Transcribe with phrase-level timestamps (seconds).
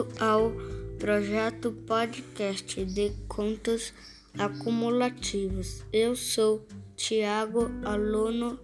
[0.00, 0.52] bem-vindo ao
[0.98, 3.92] projeto podcast de contos
[4.38, 5.82] acumulativos.
[5.92, 8.58] Eu sou Tiago, aluno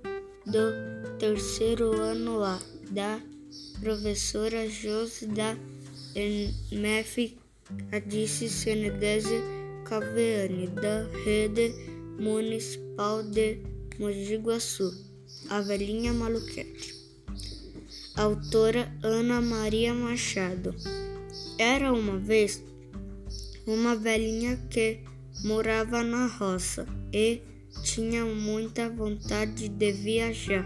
[0.47, 2.59] do terceiro ano A
[2.91, 3.21] da
[3.81, 5.57] professora Josi da
[6.73, 7.37] MEF
[7.93, 9.43] Adice Senedese
[9.85, 11.75] Caveani, da Rede
[12.19, 13.59] Municipal de
[13.99, 14.93] Mogi Guaçu,
[15.51, 16.95] a velhinha maluquete.
[18.17, 20.75] Autora Ana Maria Machado.
[21.59, 22.63] Era uma vez
[23.67, 25.01] uma velhinha que
[25.45, 27.43] morava na roça e
[27.83, 30.65] tinha muita vontade de viajar.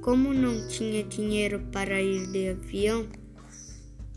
[0.00, 3.08] Como não tinha dinheiro para ir de avião,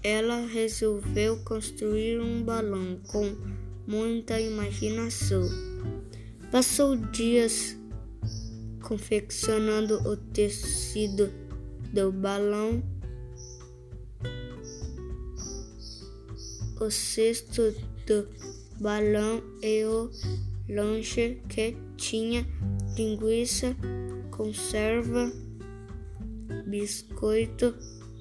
[0.04, 3.36] ela resolveu construir um balão com
[3.88, 5.44] muita imaginação.
[6.52, 7.78] Passou dias
[8.82, 11.32] confeccionando o tecido
[11.94, 12.84] do balão,
[16.82, 17.74] o cesto
[18.08, 18.28] do
[18.80, 20.10] balão e o
[20.68, 22.46] lanche que tinha
[22.98, 23.76] linguiça,
[24.32, 25.32] conserva,
[26.66, 27.76] biscoito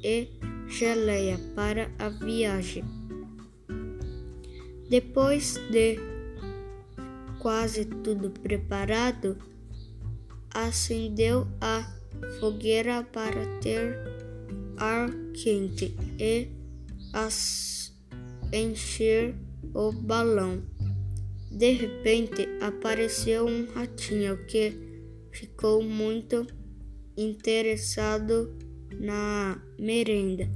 [0.05, 0.29] e
[0.69, 2.85] geleia para a viagem.
[4.91, 5.99] Depois de
[7.39, 9.39] quase tudo preparado,
[10.53, 11.91] acendeu a
[12.39, 13.97] fogueira para ter
[14.77, 16.49] ar quente e
[18.53, 19.35] encher
[19.75, 20.63] o balão.
[21.51, 24.73] De repente apareceu um ratinho que
[25.33, 26.47] ficou muito
[27.17, 28.57] interessado
[28.99, 30.49] na merenda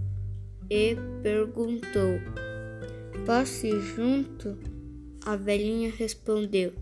[0.71, 2.21] e perguntou:
[3.27, 4.59] Passe junto?
[5.25, 6.73] A velhinha respondeu: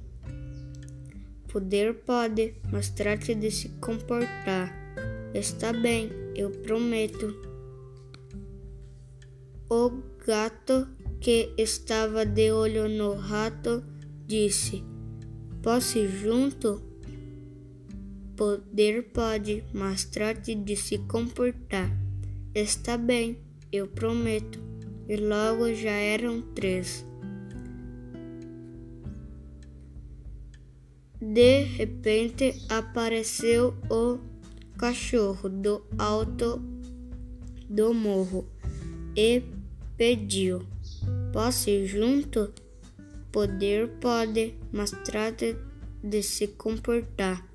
[1.49, 4.73] Poder pode, mas trate de se comportar.
[5.35, 7.35] Está bem, eu prometo.
[9.71, 9.91] O
[10.27, 10.89] gato,
[11.23, 13.85] que estava de olho no rato,
[14.27, 14.83] disse:
[15.63, 16.83] Posso ir junto?
[18.37, 21.97] Poder pode, mas trate de se comportar.
[22.53, 23.39] Está bem,
[23.71, 24.61] eu prometo.
[25.09, 27.07] E logo já eram três.
[31.21, 34.19] De repente apareceu o
[34.77, 36.61] cachorro do alto
[37.71, 38.49] do morro
[39.17, 39.43] e
[39.97, 40.67] pediu:
[41.33, 42.53] Posso ir junto?
[43.31, 45.57] Poder pode, mas trate
[46.03, 47.47] de se comportar.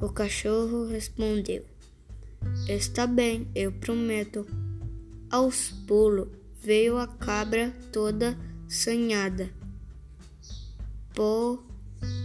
[0.00, 1.64] O cachorro respondeu:
[2.68, 4.46] Está bem, eu prometo.
[5.30, 6.28] Aos pulos
[6.62, 8.38] veio a cabra toda
[8.68, 9.50] sanhada.
[11.14, 11.70] Pô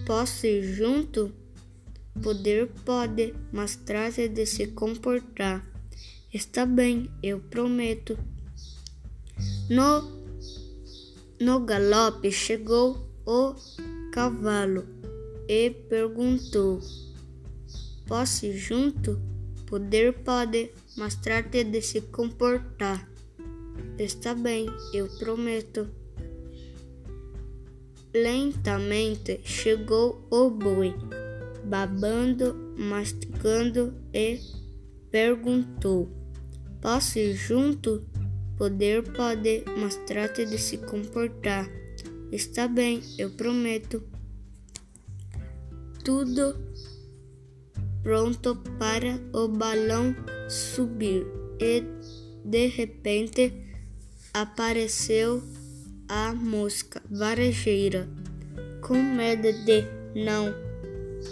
[0.06, 1.34] Posso ir junto?
[2.22, 5.66] Poder pode, mas trate de se comportar.
[6.34, 8.18] Está bem, eu prometo.
[9.70, 10.25] No,
[11.46, 13.54] no galope chegou o
[14.12, 14.84] cavalo
[15.48, 16.82] e perguntou:
[18.08, 19.22] Posso ir junto?
[19.68, 23.08] Poder pode, mas trate de se comportar.
[24.00, 25.88] Está bem, eu prometo.
[28.12, 30.96] Lentamente chegou o boi,
[31.64, 34.40] babando, mastigando e
[35.12, 36.10] perguntou:
[36.82, 38.04] Posso ir junto?
[38.58, 41.70] Poder pode, mas trate de se comportar.
[42.32, 44.04] Está bem, eu prometo.
[46.04, 46.56] Tudo
[48.04, 50.16] pronto para o balão
[50.48, 51.26] subir
[51.60, 51.84] e
[52.46, 53.52] de repente
[54.34, 55.42] apareceu
[56.08, 58.08] a mosca varejeira,
[58.82, 59.84] com medo de
[60.14, 60.54] não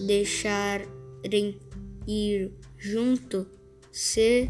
[0.07, 1.59] deixarem
[2.07, 3.45] ir junto,
[3.91, 4.49] se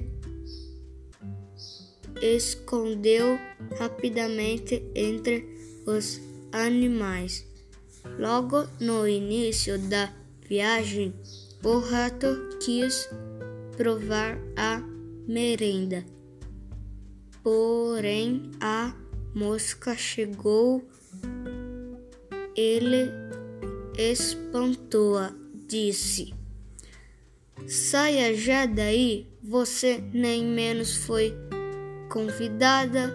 [2.24, 3.38] escondeu
[3.78, 5.46] rapidamente entre
[5.86, 6.22] os
[6.54, 7.46] animais.
[8.18, 10.14] Logo no início da
[10.48, 11.14] viagem,
[11.64, 12.28] o rato
[12.64, 13.10] quis
[13.76, 14.82] provar a
[15.28, 16.06] merenda,
[17.42, 18.96] porém a
[19.36, 20.88] mosca chegou,
[22.56, 23.10] ele
[23.98, 25.34] espantou-a,
[25.68, 26.34] disse:
[27.68, 31.34] Saia já daí, você nem menos foi
[32.10, 33.14] convidada,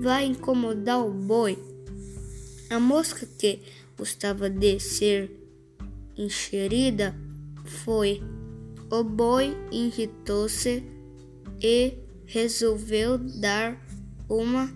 [0.00, 1.58] vai incomodar o boi.
[2.70, 3.62] A mosca que
[3.96, 5.30] gostava de ser
[6.16, 7.14] encherida
[7.64, 8.22] foi.
[8.90, 10.82] O boi irritou-se
[11.60, 11.94] e
[12.26, 13.78] resolveu dar
[14.28, 14.72] uma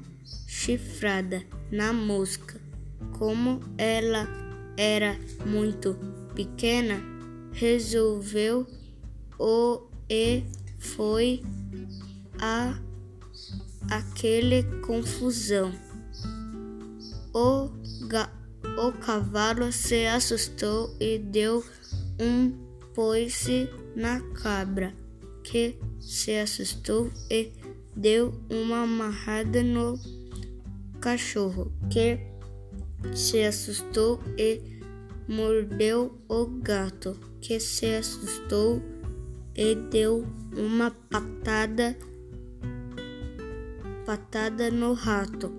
[0.46, 2.60] chifrada na mosca.
[3.19, 4.28] Como ela
[4.76, 5.16] era
[5.46, 5.96] muito
[6.34, 7.02] pequena,
[7.52, 8.66] resolveu
[9.38, 10.44] o e
[10.78, 11.43] foi
[12.38, 12.78] a
[13.92, 15.70] aquele confusão.
[17.34, 17.68] O,
[18.78, 21.62] o cavalo se assustou e deu
[22.18, 22.52] um
[22.94, 24.94] poice na cabra,
[25.44, 27.52] que se assustou e
[27.94, 29.98] deu uma amarrada no
[30.98, 32.18] cachorro, que
[33.14, 34.80] se assustou e
[35.28, 38.82] mordeu o gato, que se assustou
[39.54, 41.96] e deu uma patada
[44.12, 45.50] patada no rato,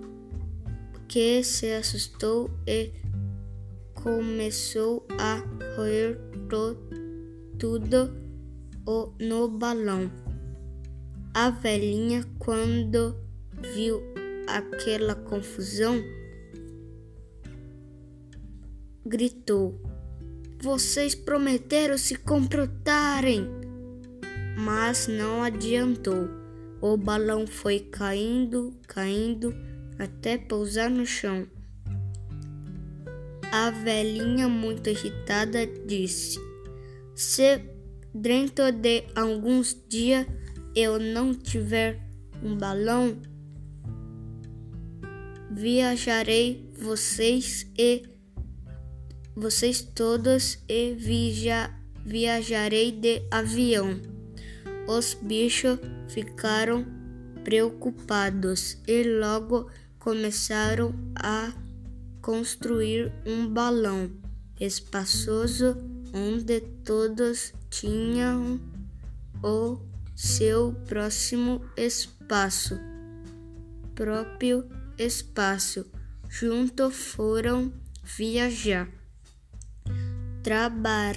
[1.08, 2.92] que se assustou e
[3.94, 5.42] começou a
[5.74, 6.78] roer to,
[7.58, 8.14] tudo
[8.86, 10.08] o, no balão.
[11.34, 13.16] A velhinha, quando
[13.74, 14.00] viu
[14.46, 16.00] aquela confusão,
[19.04, 19.82] gritou:
[20.62, 23.48] Vocês prometeram se comportarem!
[24.56, 26.43] Mas não adiantou.
[26.86, 29.54] O balão foi caindo, caindo,
[29.98, 31.46] até pousar no chão.
[33.50, 36.38] A velhinha, muito irritada, disse:
[37.14, 37.64] Se
[38.14, 40.26] dentro de alguns dias
[40.76, 42.06] eu não tiver
[42.42, 43.16] um balão,
[45.50, 48.02] viajarei vocês e
[49.34, 54.13] vocês todos e via, viajarei de avião.
[54.86, 55.78] Os bichos
[56.08, 56.84] ficaram
[57.42, 61.52] preocupados e logo começaram a
[62.20, 64.10] construir um balão
[64.60, 65.76] espaçoso
[66.12, 68.60] onde todos tinham
[69.42, 69.78] o
[70.14, 72.78] seu próximo espaço,
[73.94, 75.86] próprio espaço.
[76.28, 77.72] Juntos foram
[78.02, 78.88] viajar
[80.44, 81.12] traba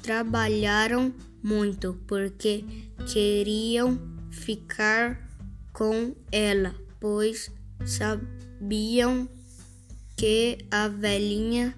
[0.00, 1.12] trabalharam
[1.42, 2.64] muito porque
[3.12, 3.98] queriam
[4.30, 5.26] ficar
[5.72, 7.50] com ela, pois
[7.84, 9.28] sabiam
[10.16, 11.74] que a velhinha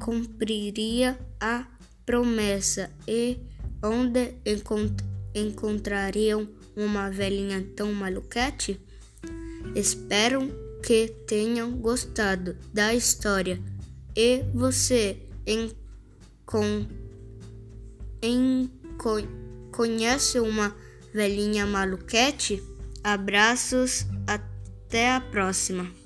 [0.00, 1.66] cumpriria a
[2.04, 3.38] promessa e
[3.82, 5.04] onde encont
[5.34, 8.80] encontrariam uma velhinha tão maluquete?
[9.76, 10.48] Espero
[10.84, 13.62] que tenham gostado da história.
[14.16, 15.16] E você,
[16.44, 16.86] com
[18.20, 18.68] em,
[19.72, 20.74] conhece uma
[21.12, 22.62] velhinha maluquete?
[23.02, 25.99] Abraços, até a próxima.